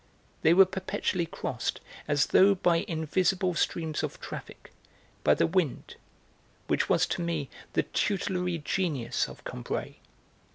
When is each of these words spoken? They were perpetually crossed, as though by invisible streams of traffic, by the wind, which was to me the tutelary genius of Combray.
They 0.41 0.55
were 0.55 0.65
perpetually 0.65 1.27
crossed, 1.27 1.79
as 2.07 2.25
though 2.25 2.55
by 2.55 2.77
invisible 2.87 3.53
streams 3.53 4.01
of 4.01 4.19
traffic, 4.19 4.71
by 5.23 5.35
the 5.35 5.45
wind, 5.45 5.93
which 6.65 6.89
was 6.89 7.05
to 7.05 7.21
me 7.21 7.51
the 7.73 7.83
tutelary 7.83 8.57
genius 8.57 9.27
of 9.29 9.43
Combray. 9.43 9.97